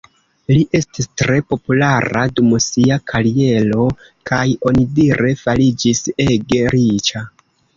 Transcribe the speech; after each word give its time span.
Li 0.51 0.61
estis 0.77 1.07
tre 1.21 1.35
populara 1.53 2.23
dum 2.39 2.55
sia 2.67 2.97
kariero, 3.11 3.85
kaj 4.31 4.43
onidire 4.73 5.35
fariĝis 5.43 6.03
ege 6.27 6.65
riĉa. 6.77 7.27